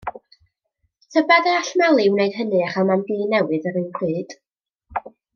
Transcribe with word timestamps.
Tybed 1.13 1.45
a 1.51 1.51
all 1.57 1.75
Mali 1.81 2.07
wneud 2.13 2.39
hynny 2.39 2.63
a 2.67 2.69
chael 2.77 2.87
mam-gu 2.91 3.19
newydd 3.35 3.69
yr 3.73 3.77
un 3.83 3.89
pryd? 3.99 4.35